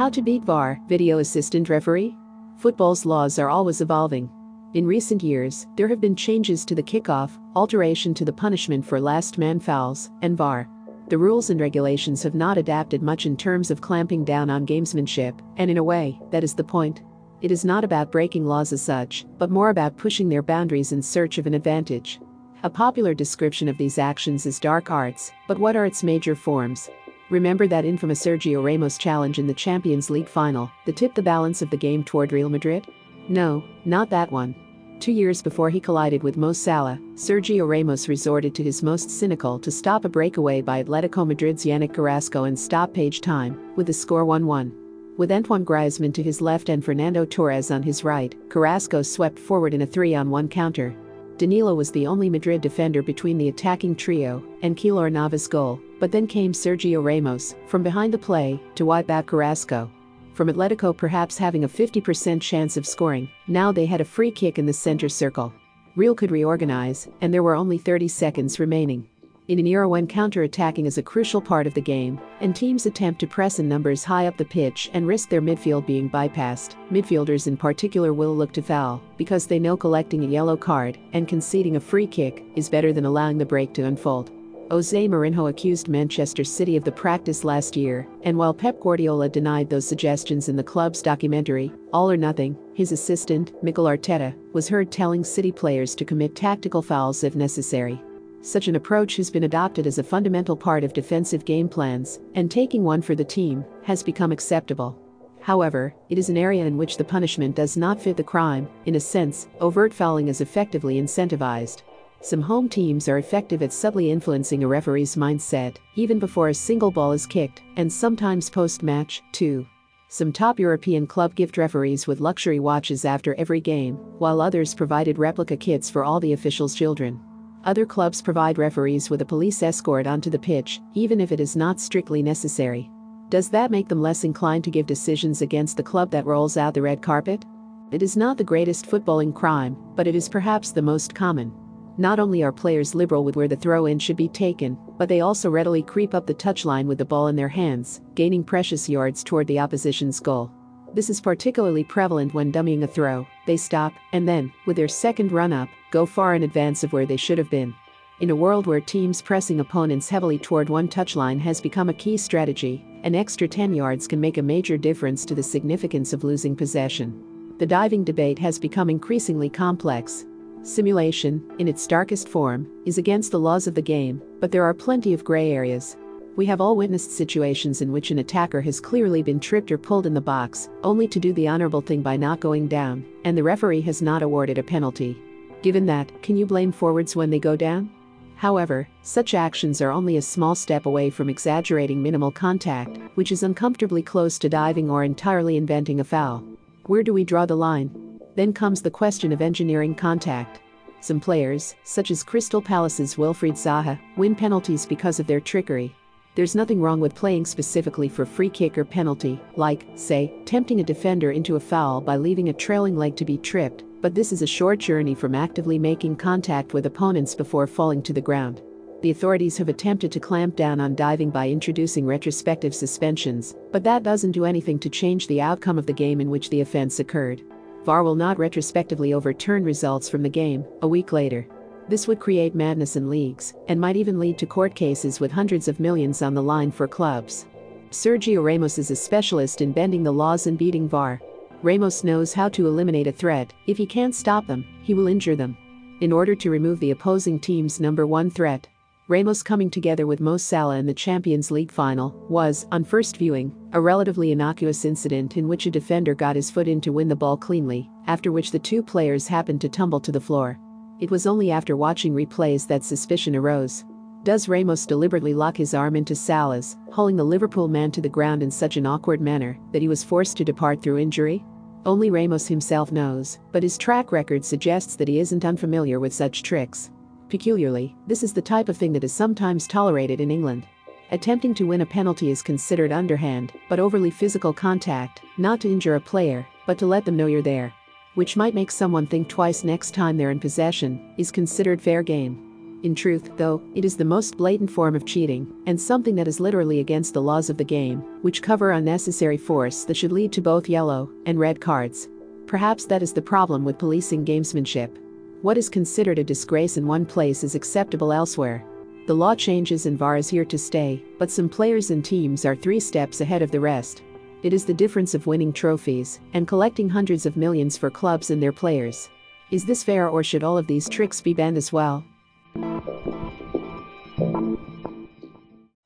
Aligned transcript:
How 0.00 0.08
to 0.08 0.22
beat 0.22 0.44
VAR, 0.44 0.80
video 0.88 1.18
assistant 1.18 1.68
referee? 1.68 2.16
Football's 2.56 3.04
laws 3.04 3.38
are 3.38 3.50
always 3.50 3.82
evolving. 3.82 4.30
In 4.72 4.86
recent 4.86 5.22
years, 5.22 5.66
there 5.76 5.88
have 5.88 6.00
been 6.00 6.16
changes 6.16 6.64
to 6.64 6.74
the 6.74 6.82
kickoff, 6.82 7.38
alteration 7.54 8.14
to 8.14 8.24
the 8.24 8.32
punishment 8.32 8.82
for 8.82 8.98
last 8.98 9.36
man 9.36 9.60
fouls, 9.60 10.08
and 10.22 10.38
VAR. 10.38 10.70
The 11.08 11.18
rules 11.18 11.50
and 11.50 11.60
regulations 11.60 12.22
have 12.22 12.34
not 12.34 12.56
adapted 12.56 13.02
much 13.02 13.26
in 13.26 13.36
terms 13.36 13.70
of 13.70 13.82
clamping 13.82 14.24
down 14.24 14.48
on 14.48 14.66
gamesmanship, 14.66 15.38
and 15.58 15.70
in 15.70 15.76
a 15.76 15.84
way, 15.84 16.18
that 16.30 16.44
is 16.44 16.54
the 16.54 16.64
point. 16.64 17.02
It 17.42 17.50
is 17.50 17.66
not 17.66 17.84
about 17.84 18.10
breaking 18.10 18.46
laws 18.46 18.72
as 18.72 18.80
such, 18.80 19.26
but 19.36 19.50
more 19.50 19.68
about 19.68 19.98
pushing 19.98 20.30
their 20.30 20.42
boundaries 20.42 20.92
in 20.92 21.02
search 21.02 21.36
of 21.36 21.46
an 21.46 21.52
advantage. 21.52 22.20
A 22.62 22.70
popular 22.70 23.12
description 23.12 23.68
of 23.68 23.76
these 23.76 23.98
actions 23.98 24.46
is 24.46 24.58
dark 24.58 24.90
arts, 24.90 25.30
but 25.46 25.58
what 25.58 25.76
are 25.76 25.84
its 25.84 26.02
major 26.02 26.34
forms? 26.34 26.88
Remember 27.30 27.68
that 27.68 27.84
infamous 27.84 28.24
Sergio 28.24 28.62
Ramos 28.62 28.98
challenge 28.98 29.38
in 29.38 29.46
the 29.46 29.54
Champions 29.54 30.10
League 30.10 30.28
final 30.28 30.68
that 30.84 30.96
tipped 30.96 31.14
the 31.14 31.22
balance 31.22 31.62
of 31.62 31.70
the 31.70 31.76
game 31.76 32.02
toward 32.02 32.32
Real 32.32 32.48
Madrid? 32.48 32.88
No, 33.28 33.62
not 33.84 34.10
that 34.10 34.32
one. 34.32 34.52
Two 34.98 35.12
years 35.12 35.40
before 35.40 35.70
he 35.70 35.78
collided 35.78 36.24
with 36.24 36.36
Mo 36.36 36.52
Salah, 36.52 36.98
Sergio 37.14 37.68
Ramos 37.68 38.08
resorted 38.08 38.52
to 38.56 38.64
his 38.64 38.82
most 38.82 39.10
cynical 39.10 39.60
to 39.60 39.70
stop 39.70 40.04
a 40.04 40.08
breakaway 40.08 40.60
by 40.60 40.82
Atletico 40.82 41.24
Madrid's 41.24 41.64
Yannick 41.64 41.94
Carrasco 41.94 42.44
in 42.44 42.56
stoppage 42.56 43.20
time, 43.20 43.76
with 43.76 43.86
the 43.86 43.92
score 43.92 44.24
1 44.24 44.44
1. 44.44 45.14
With 45.16 45.30
Antoine 45.30 45.64
Griezmann 45.64 46.12
to 46.14 46.22
his 46.24 46.40
left 46.40 46.68
and 46.68 46.84
Fernando 46.84 47.24
Torres 47.24 47.70
on 47.70 47.84
his 47.84 48.02
right, 48.02 48.34
Carrasco 48.50 49.02
swept 49.02 49.38
forward 49.38 49.72
in 49.72 49.82
a 49.82 49.86
3 49.86 50.16
on 50.16 50.30
1 50.30 50.48
counter. 50.48 50.96
Danilo 51.40 51.74
was 51.74 51.90
the 51.90 52.06
only 52.06 52.28
Madrid 52.28 52.60
defender 52.60 53.00
between 53.02 53.38
the 53.38 53.48
attacking 53.48 53.96
trio 53.96 54.44
and 54.60 54.76
Keylor 54.76 55.10
Navas' 55.10 55.48
goal, 55.48 55.80
but 55.98 56.12
then 56.12 56.26
came 56.26 56.52
Sergio 56.52 57.02
Ramos 57.02 57.54
from 57.66 57.82
behind 57.82 58.12
the 58.12 58.18
play 58.18 58.60
to 58.74 58.84
wipe 58.84 59.08
out 59.08 59.24
Carrasco. 59.24 59.90
From 60.34 60.50
Atletico 60.50 60.94
perhaps 60.94 61.38
having 61.38 61.64
a 61.64 61.68
50% 61.68 62.42
chance 62.42 62.76
of 62.76 62.86
scoring, 62.86 63.26
now 63.48 63.72
they 63.72 63.86
had 63.86 64.02
a 64.02 64.04
free 64.04 64.30
kick 64.30 64.58
in 64.58 64.66
the 64.66 64.72
center 64.74 65.08
circle. 65.08 65.50
Real 65.96 66.14
could 66.14 66.30
reorganize, 66.30 67.08
and 67.22 67.32
there 67.32 67.42
were 67.42 67.56
only 67.56 67.78
30 67.78 68.06
seconds 68.08 68.60
remaining. 68.60 69.08
In 69.50 69.58
an 69.58 69.66
era 69.66 69.88
when 69.88 70.06
counter-attacking 70.06 70.86
is 70.86 70.96
a 70.96 71.02
crucial 71.02 71.40
part 71.40 71.66
of 71.66 71.74
the 71.74 71.80
game, 71.80 72.20
and 72.40 72.54
teams 72.54 72.86
attempt 72.86 73.18
to 73.18 73.26
press 73.26 73.58
in 73.58 73.68
numbers 73.68 74.04
high 74.04 74.28
up 74.28 74.36
the 74.36 74.44
pitch 74.44 74.88
and 74.94 75.08
risk 75.08 75.28
their 75.28 75.42
midfield 75.42 75.86
being 75.86 76.08
bypassed, 76.08 76.76
midfielders 76.92 77.48
in 77.48 77.56
particular 77.56 78.12
will 78.12 78.32
look 78.32 78.52
to 78.52 78.62
foul, 78.62 79.02
because 79.16 79.48
they 79.48 79.58
know 79.58 79.76
collecting 79.76 80.22
a 80.22 80.28
yellow 80.28 80.56
card 80.56 80.98
and 81.14 81.26
conceding 81.26 81.74
a 81.74 81.80
free 81.80 82.06
kick 82.06 82.44
is 82.54 82.68
better 82.68 82.92
than 82.92 83.06
allowing 83.06 83.38
the 83.38 83.44
break 83.44 83.72
to 83.72 83.86
unfold. 83.86 84.30
Jose 84.70 85.08
Mourinho 85.08 85.50
accused 85.50 85.88
Manchester 85.88 86.44
City 86.44 86.76
of 86.76 86.84
the 86.84 86.92
practice 86.92 87.42
last 87.42 87.76
year, 87.76 88.06
and 88.22 88.38
while 88.38 88.54
Pep 88.54 88.78
Guardiola 88.78 89.28
denied 89.28 89.68
those 89.68 89.84
suggestions 89.84 90.48
in 90.48 90.54
the 90.54 90.62
club's 90.62 91.02
documentary, 91.02 91.72
All 91.92 92.08
or 92.08 92.16
Nothing, 92.16 92.56
his 92.74 92.92
assistant, 92.92 93.52
Mikel 93.64 93.86
Arteta, 93.86 94.32
was 94.52 94.68
heard 94.68 94.92
telling 94.92 95.24
City 95.24 95.50
players 95.50 95.96
to 95.96 96.04
commit 96.04 96.36
tactical 96.36 96.82
fouls 96.82 97.24
if 97.24 97.34
necessary. 97.34 98.00
Such 98.42 98.68
an 98.68 98.76
approach 98.76 99.16
has 99.16 99.30
been 99.30 99.44
adopted 99.44 99.86
as 99.86 99.98
a 99.98 100.02
fundamental 100.02 100.56
part 100.56 100.82
of 100.82 100.94
defensive 100.94 101.44
game 101.44 101.68
plans, 101.68 102.20
and 102.34 102.50
taking 102.50 102.82
one 102.82 103.02
for 103.02 103.14
the 103.14 103.24
team 103.24 103.64
has 103.82 104.02
become 104.02 104.32
acceptable. 104.32 104.98
However, 105.40 105.94
it 106.08 106.18
is 106.18 106.30
an 106.30 106.38
area 106.38 106.64
in 106.64 106.78
which 106.78 106.96
the 106.96 107.04
punishment 107.04 107.54
does 107.54 107.76
not 107.76 108.00
fit 108.00 108.16
the 108.16 108.22
crime, 108.22 108.66
in 108.86 108.94
a 108.94 109.00
sense, 109.00 109.48
overt 109.60 109.92
fouling 109.92 110.28
is 110.28 110.40
effectively 110.40 111.00
incentivized. 111.00 111.82
Some 112.22 112.40
home 112.40 112.68
teams 112.68 113.08
are 113.08 113.18
effective 113.18 113.62
at 113.62 113.72
subtly 113.72 114.10
influencing 114.10 114.62
a 114.62 114.68
referee's 114.68 115.16
mindset, 115.16 115.76
even 115.94 116.18
before 116.18 116.48
a 116.48 116.54
single 116.54 116.90
ball 116.90 117.12
is 117.12 117.26
kicked, 117.26 117.62
and 117.76 117.92
sometimes 117.92 118.48
post 118.48 118.82
match, 118.82 119.22
too. 119.32 119.66
Some 120.08 120.32
top 120.32 120.58
European 120.58 121.06
club 121.06 121.34
gift 121.34 121.56
referees 121.56 122.06
with 122.06 122.20
luxury 122.20 122.58
watches 122.58 123.04
after 123.04 123.34
every 123.34 123.60
game, 123.60 123.96
while 124.18 124.40
others 124.40 124.74
provided 124.74 125.18
replica 125.18 125.56
kits 125.56 125.88
for 125.88 126.04
all 126.04 126.20
the 126.20 126.32
officials' 126.32 126.74
children. 126.74 127.20
Other 127.64 127.84
clubs 127.84 128.22
provide 128.22 128.56
referees 128.56 129.10
with 129.10 129.20
a 129.20 129.26
police 129.26 129.62
escort 129.62 130.06
onto 130.06 130.30
the 130.30 130.38
pitch, 130.38 130.80
even 130.94 131.20
if 131.20 131.30
it 131.30 131.40
is 131.40 131.56
not 131.56 131.78
strictly 131.78 132.22
necessary. 132.22 132.90
Does 133.28 133.50
that 133.50 133.70
make 133.70 133.86
them 133.86 134.00
less 134.00 134.24
inclined 134.24 134.64
to 134.64 134.70
give 134.70 134.86
decisions 134.86 135.42
against 135.42 135.76
the 135.76 135.82
club 135.82 136.10
that 136.10 136.24
rolls 136.24 136.56
out 136.56 136.72
the 136.72 136.82
red 136.82 137.02
carpet? 137.02 137.44
It 137.92 138.02
is 138.02 138.16
not 138.16 138.38
the 138.38 138.44
greatest 138.44 138.86
footballing 138.86 139.34
crime, 139.34 139.76
but 139.94 140.06
it 140.06 140.14
is 140.14 140.28
perhaps 140.28 140.72
the 140.72 140.80
most 140.80 141.14
common. 141.14 141.52
Not 141.98 142.18
only 142.18 142.42
are 142.42 142.52
players 142.52 142.94
liberal 142.94 143.24
with 143.24 143.36
where 143.36 143.48
the 143.48 143.56
throw 143.56 143.84
in 143.84 143.98
should 143.98 144.16
be 144.16 144.28
taken, 144.28 144.78
but 144.96 145.08
they 145.08 145.20
also 145.20 145.50
readily 145.50 145.82
creep 145.82 146.14
up 146.14 146.26
the 146.26 146.34
touchline 146.34 146.86
with 146.86 146.96
the 146.96 147.04
ball 147.04 147.28
in 147.28 147.36
their 147.36 147.48
hands, 147.48 148.00
gaining 148.14 148.42
precious 148.42 148.88
yards 148.88 149.22
toward 149.22 149.46
the 149.46 149.58
opposition's 149.58 150.18
goal. 150.18 150.50
This 150.92 151.08
is 151.08 151.20
particularly 151.20 151.84
prevalent 151.84 152.34
when 152.34 152.50
dummying 152.50 152.82
a 152.82 152.86
throw, 152.86 153.24
they 153.46 153.56
stop, 153.56 153.92
and 154.12 154.28
then, 154.28 154.52
with 154.66 154.76
their 154.76 154.88
second 154.88 155.30
run 155.30 155.52
up, 155.52 155.68
go 155.92 156.04
far 156.04 156.34
in 156.34 156.42
advance 156.42 156.82
of 156.82 156.92
where 156.92 157.06
they 157.06 157.16
should 157.16 157.38
have 157.38 157.48
been. 157.48 157.72
In 158.18 158.30
a 158.30 158.36
world 158.36 158.66
where 158.66 158.80
teams 158.80 159.22
pressing 159.22 159.60
opponents 159.60 160.08
heavily 160.08 160.36
toward 160.36 160.68
one 160.68 160.88
touchline 160.88 161.40
has 161.40 161.60
become 161.60 161.88
a 161.88 161.94
key 161.94 162.16
strategy, 162.16 162.84
an 163.04 163.14
extra 163.14 163.46
10 163.46 163.72
yards 163.72 164.08
can 164.08 164.20
make 164.20 164.36
a 164.36 164.42
major 164.42 164.76
difference 164.76 165.24
to 165.24 165.34
the 165.34 165.42
significance 165.42 166.12
of 166.12 166.24
losing 166.24 166.56
possession. 166.56 167.54
The 167.58 167.66
diving 167.66 168.02
debate 168.02 168.38
has 168.40 168.58
become 168.58 168.90
increasingly 168.90 169.48
complex. 169.48 170.26
Simulation, 170.62 171.42
in 171.58 171.68
its 171.68 171.86
darkest 171.86 172.28
form, 172.28 172.68
is 172.84 172.98
against 172.98 173.30
the 173.30 173.40
laws 173.40 173.66
of 173.66 173.74
the 173.74 173.80
game, 173.80 174.20
but 174.40 174.50
there 174.50 174.64
are 174.64 174.74
plenty 174.74 175.14
of 175.14 175.24
gray 175.24 175.52
areas. 175.52 175.96
We 176.40 176.46
have 176.46 176.62
all 176.62 176.74
witnessed 176.74 177.12
situations 177.12 177.82
in 177.82 177.92
which 177.92 178.10
an 178.10 178.20
attacker 178.20 178.62
has 178.62 178.80
clearly 178.80 179.22
been 179.22 179.40
tripped 179.40 179.70
or 179.70 179.76
pulled 179.76 180.06
in 180.06 180.14
the 180.14 180.22
box, 180.22 180.70
only 180.82 181.06
to 181.06 181.20
do 181.20 181.34
the 181.34 181.46
honorable 181.46 181.82
thing 181.82 182.00
by 182.00 182.16
not 182.16 182.40
going 182.40 182.66
down, 182.66 183.04
and 183.26 183.36
the 183.36 183.42
referee 183.42 183.82
has 183.82 184.00
not 184.00 184.22
awarded 184.22 184.56
a 184.56 184.62
penalty. 184.62 185.18
Given 185.60 185.84
that, 185.84 186.10
can 186.22 186.38
you 186.38 186.46
blame 186.46 186.72
forwards 186.72 187.14
when 187.14 187.28
they 187.28 187.38
go 187.38 187.56
down? 187.56 187.90
However, 188.36 188.88
such 189.02 189.34
actions 189.34 189.82
are 189.82 189.90
only 189.90 190.16
a 190.16 190.22
small 190.22 190.54
step 190.54 190.86
away 190.86 191.10
from 191.10 191.28
exaggerating 191.28 192.02
minimal 192.02 192.30
contact, 192.30 192.96
which 193.16 193.32
is 193.32 193.42
uncomfortably 193.42 194.00
close 194.00 194.38
to 194.38 194.48
diving 194.48 194.88
or 194.88 195.04
entirely 195.04 195.58
inventing 195.58 196.00
a 196.00 196.04
foul. 196.04 196.42
Where 196.86 197.02
do 197.02 197.12
we 197.12 197.22
draw 197.22 197.44
the 197.44 197.54
line? 197.54 198.18
Then 198.34 198.54
comes 198.54 198.80
the 198.80 198.90
question 198.90 199.30
of 199.32 199.42
engineering 199.42 199.94
contact. 199.94 200.60
Some 201.02 201.20
players, 201.20 201.74
such 201.84 202.10
as 202.10 202.24
Crystal 202.24 202.62
Palace's 202.62 203.16
Wilfried 203.16 203.58
Zaha, 203.58 204.00
win 204.16 204.34
penalties 204.34 204.86
because 204.86 205.20
of 205.20 205.26
their 205.26 205.40
trickery, 205.40 205.94
there's 206.34 206.54
nothing 206.54 206.80
wrong 206.80 207.00
with 207.00 207.14
playing 207.14 207.44
specifically 207.44 208.08
for 208.08 208.24
free 208.24 208.48
kick 208.48 208.78
or 208.78 208.84
penalty, 208.84 209.40
like, 209.56 209.86
say, 209.96 210.32
tempting 210.44 210.80
a 210.80 210.84
defender 210.84 211.32
into 211.32 211.56
a 211.56 211.60
foul 211.60 212.00
by 212.00 212.16
leaving 212.16 212.48
a 212.48 212.52
trailing 212.52 212.96
leg 212.96 213.16
to 213.16 213.24
be 213.24 213.36
tripped, 213.36 213.82
but 214.00 214.14
this 214.14 214.32
is 214.32 214.40
a 214.40 214.46
short 214.46 214.78
journey 214.78 215.14
from 215.14 215.34
actively 215.34 215.78
making 215.78 216.16
contact 216.16 216.72
with 216.72 216.86
opponents 216.86 217.34
before 217.34 217.66
falling 217.66 218.02
to 218.02 218.12
the 218.12 218.20
ground. 218.20 218.62
The 219.02 219.10
authorities 219.10 219.56
have 219.56 219.68
attempted 219.68 220.12
to 220.12 220.20
clamp 220.20 220.56
down 220.56 220.78
on 220.78 220.94
diving 220.94 221.30
by 221.30 221.48
introducing 221.48 222.06
retrospective 222.06 222.74
suspensions, 222.74 223.56
but 223.72 223.82
that 223.84 224.02
doesn't 224.02 224.32
do 224.32 224.44
anything 224.44 224.78
to 224.80 224.90
change 224.90 225.26
the 225.26 225.40
outcome 225.40 225.78
of 225.78 225.86
the 225.86 225.92
game 225.92 226.20
in 226.20 226.30
which 226.30 226.50
the 226.50 226.60
offense 226.60 227.00
occurred. 227.00 227.42
VAR 227.84 228.02
will 228.02 228.14
not 228.14 228.38
retrospectively 228.38 229.14
overturn 229.14 229.64
results 229.64 230.08
from 230.08 230.22
the 230.22 230.28
game 230.28 230.66
a 230.82 230.88
week 230.88 231.12
later. 231.12 231.46
This 231.90 232.06
would 232.06 232.20
create 232.20 232.54
madness 232.54 232.94
in 232.94 233.10
leagues, 233.10 233.52
and 233.66 233.80
might 233.80 233.96
even 233.96 234.20
lead 234.20 234.38
to 234.38 234.46
court 234.46 234.76
cases 234.76 235.18
with 235.18 235.32
hundreds 235.32 235.66
of 235.66 235.80
millions 235.80 236.22
on 236.22 236.34
the 236.34 236.42
line 236.42 236.70
for 236.70 236.86
clubs. 236.86 237.46
Sergio 237.90 238.44
Ramos 238.44 238.78
is 238.78 238.92
a 238.92 238.94
specialist 238.96 239.60
in 239.60 239.72
bending 239.72 240.04
the 240.04 240.12
laws 240.12 240.46
and 240.46 240.56
beating 240.56 240.88
VAR. 240.88 241.20
Ramos 241.64 242.04
knows 242.04 242.32
how 242.32 242.48
to 242.50 242.68
eliminate 242.68 243.08
a 243.08 243.12
threat, 243.12 243.52
if 243.66 243.76
he 243.76 243.86
can't 243.86 244.14
stop 244.14 244.46
them, 244.46 244.64
he 244.84 244.94
will 244.94 245.08
injure 245.08 245.34
them. 245.34 245.56
In 246.00 246.12
order 246.12 246.36
to 246.36 246.48
remove 246.48 246.78
the 246.78 246.92
opposing 246.92 247.40
team's 247.40 247.80
number 247.80 248.06
one 248.06 248.30
threat, 248.30 248.68
Ramos 249.08 249.42
coming 249.42 249.68
together 249.68 250.06
with 250.06 250.20
Mo 250.20 250.36
Salah 250.36 250.76
in 250.76 250.86
the 250.86 250.94
Champions 250.94 251.50
League 251.50 251.72
final 251.72 252.10
was, 252.28 252.66
on 252.70 252.84
first 252.84 253.16
viewing, 253.16 253.52
a 253.72 253.80
relatively 253.80 254.30
innocuous 254.30 254.84
incident 254.84 255.36
in 255.36 255.48
which 255.48 255.66
a 255.66 255.70
defender 255.72 256.14
got 256.14 256.36
his 256.36 256.52
foot 256.52 256.68
in 256.68 256.80
to 256.82 256.92
win 256.92 257.08
the 257.08 257.16
ball 257.16 257.36
cleanly, 257.36 257.90
after 258.06 258.30
which 258.30 258.52
the 258.52 258.60
two 258.60 258.80
players 258.80 259.26
happened 259.26 259.60
to 259.60 259.68
tumble 259.68 259.98
to 259.98 260.12
the 260.12 260.20
floor. 260.20 260.56
It 261.00 261.10
was 261.10 261.26
only 261.26 261.50
after 261.50 261.78
watching 261.78 262.12
replays 262.12 262.66
that 262.66 262.84
suspicion 262.84 263.34
arose. 263.34 263.86
Does 264.22 264.50
Ramos 264.50 264.84
deliberately 264.84 265.32
lock 265.32 265.56
his 265.56 265.72
arm 265.72 265.96
into 265.96 266.14
Salah's, 266.14 266.76
hauling 266.92 267.16
the 267.16 267.24
Liverpool 267.24 267.68
man 267.68 267.90
to 267.92 268.02
the 268.02 268.08
ground 268.08 268.42
in 268.42 268.50
such 268.50 268.76
an 268.76 268.84
awkward 268.84 269.18
manner 269.18 269.58
that 269.72 269.80
he 269.80 269.88
was 269.88 270.04
forced 270.04 270.36
to 270.36 270.44
depart 270.44 270.82
through 270.82 270.98
injury? 270.98 271.42
Only 271.86 272.10
Ramos 272.10 272.46
himself 272.46 272.92
knows, 272.92 273.38
but 273.50 273.62
his 273.62 273.78
track 273.78 274.12
record 274.12 274.44
suggests 274.44 274.94
that 274.96 275.08
he 275.08 275.20
isn't 275.20 275.46
unfamiliar 275.46 275.98
with 275.98 276.12
such 276.12 276.42
tricks. 276.42 276.90
Peculiarly, 277.30 277.96
this 278.06 278.22
is 278.22 278.34
the 278.34 278.42
type 278.42 278.68
of 278.68 278.76
thing 278.76 278.92
that 278.92 279.04
is 279.04 279.12
sometimes 279.12 279.66
tolerated 279.66 280.20
in 280.20 280.30
England. 280.30 280.66
Attempting 281.12 281.54
to 281.54 281.66
win 281.66 281.80
a 281.80 281.86
penalty 281.86 282.30
is 282.30 282.42
considered 282.42 282.92
underhand, 282.92 283.52
but 283.70 283.80
overly 283.80 284.10
physical 284.10 284.52
contact, 284.52 285.22
not 285.38 285.60
to 285.60 285.72
injure 285.72 285.94
a 285.94 286.00
player, 286.00 286.46
but 286.66 286.76
to 286.76 286.86
let 286.86 287.06
them 287.06 287.16
know 287.16 287.26
you're 287.26 287.40
there 287.40 287.72
which 288.14 288.36
might 288.36 288.54
make 288.54 288.70
someone 288.70 289.06
think 289.06 289.28
twice 289.28 289.64
next 289.64 289.94
time 289.94 290.16
they're 290.16 290.30
in 290.30 290.40
possession, 290.40 291.14
is 291.18 291.30
considered 291.30 291.80
fair 291.80 292.02
game. 292.02 292.46
In 292.82 292.94
truth, 292.94 293.30
though, 293.36 293.62
it 293.74 293.84
is 293.84 293.96
the 293.96 294.04
most 294.04 294.38
blatant 294.38 294.70
form 294.70 294.96
of 294.96 295.04
cheating, 295.04 295.52
and 295.66 295.78
something 295.78 296.14
that 296.14 296.26
is 296.26 296.40
literally 296.40 296.80
against 296.80 297.12
the 297.12 297.20
laws 297.20 297.50
of 297.50 297.58
the 297.58 297.64
game, 297.64 298.00
which 298.22 298.42
cover 298.42 298.70
unnecessary 298.70 299.36
force 299.36 299.84
that 299.84 299.96
should 299.96 300.12
lead 300.12 300.32
to 300.32 300.40
both 300.40 300.68
yellow 300.68 301.10
and 301.26 301.38
red 301.38 301.60
cards. 301.60 302.08
Perhaps 302.46 302.86
that 302.86 303.02
is 303.02 303.12
the 303.12 303.22
problem 303.22 303.64
with 303.64 303.78
policing 303.78 304.24
gamesmanship. 304.24 304.96
What 305.42 305.58
is 305.58 305.68
considered 305.68 306.18
a 306.18 306.24
disgrace 306.24 306.78
in 306.78 306.86
one 306.86 307.04
place 307.04 307.44
is 307.44 307.54
acceptable 307.54 308.12
elsewhere. 308.12 308.64
The 309.06 309.14
law 309.14 309.34
changes 309.34 309.86
and 309.86 309.98
VAR 309.98 310.16
is 310.16 310.28
here 310.28 310.44
to 310.46 310.58
stay, 310.58 311.04
but 311.18 311.30
some 311.30 311.48
players 311.48 311.90
and 311.90 312.04
teams 312.04 312.44
are 312.44 312.56
three 312.56 312.80
steps 312.80 313.20
ahead 313.20 313.42
of 313.42 313.50
the 313.50 313.60
rest. 313.60 314.02
It 314.42 314.54
is 314.54 314.64
the 314.64 314.72
difference 314.72 315.14
of 315.14 315.26
winning 315.26 315.52
trophies 315.52 316.18
and 316.32 316.48
collecting 316.48 316.88
hundreds 316.88 317.26
of 317.26 317.36
millions 317.36 317.76
for 317.76 317.90
clubs 317.90 318.30
and 318.30 318.42
their 318.42 318.52
players. 318.52 319.10
Is 319.50 319.66
this 319.66 319.84
fair 319.84 320.08
or 320.08 320.24
should 320.24 320.42
all 320.42 320.56
of 320.56 320.66
these 320.66 320.88
tricks 320.88 321.20
be 321.20 321.34
banned 321.34 321.58
as 321.58 321.72
well? 321.72 322.02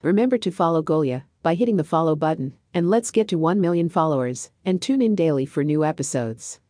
Remember 0.02 0.38
to 0.38 0.50
follow 0.52 0.82
Golia 0.82 1.24
by 1.42 1.54
hitting 1.54 1.76
the 1.76 1.82
follow 1.82 2.14
button, 2.14 2.54
and 2.72 2.88
let's 2.88 3.10
get 3.10 3.26
to 3.28 3.38
1 3.38 3.60
million 3.60 3.88
followers, 3.88 4.50
and 4.64 4.80
tune 4.80 5.02
in 5.02 5.16
daily 5.16 5.46
for 5.46 5.64
new 5.64 5.84
episodes. 5.84 6.60